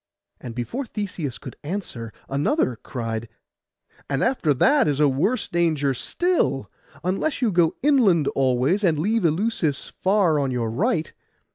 [0.39, 3.29] And before Theseus could answer, another cried,
[4.09, 6.71] 'And after that is a worse danger still,
[7.03, 11.13] unless you go inland always, and leave Eleusis far on your right.